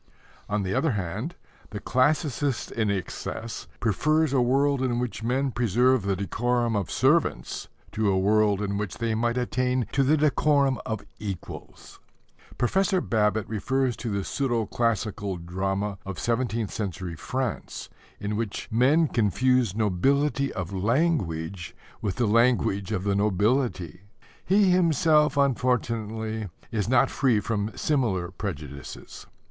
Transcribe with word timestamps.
On 0.49 0.63
the 0.63 0.73
other 0.73 0.93
hand, 0.93 1.35
the 1.69 1.79
classicist 1.79 2.71
in 2.71 2.89
excess 2.89 3.67
prefers 3.79 4.33
a 4.33 4.41
world 4.41 4.81
in 4.81 4.97
which 4.97 5.21
men 5.21 5.51
preserve 5.51 6.01
the 6.01 6.15
decorum 6.15 6.75
of 6.75 6.89
servants 6.89 7.67
to 7.91 8.09
a 8.09 8.17
world 8.17 8.63
in 8.63 8.79
which 8.79 8.97
they 8.97 9.13
might 9.13 9.37
attain 9.37 9.85
to 9.91 10.01
the 10.01 10.17
decorum 10.17 10.79
of 10.87 11.05
equals. 11.19 11.99
Professor 12.57 12.99
Babbitt 12.99 13.47
refers 13.47 13.95
to 13.97 14.09
the 14.09 14.23
pseudo 14.23 14.65
classical 14.65 15.37
drama 15.37 15.99
of 16.03 16.17
seventeenth 16.17 16.71
century 16.71 17.15
France, 17.15 17.87
in 18.19 18.35
which 18.35 18.69
men 18.71 19.07
confused 19.07 19.77
nobility 19.77 20.51
of 20.51 20.73
language 20.73 21.75
with 22.01 22.15
the 22.15 22.25
language 22.25 22.91
of 22.91 23.03
the 23.03 23.13
nobility. 23.13 24.01
He 24.43 24.71
himself 24.71 25.37
unfortunately 25.37 26.49
is 26.71 26.89
not 26.89 27.11
free 27.11 27.39
from 27.39 27.77
similar 27.77 28.31
prejudices. 28.31 29.27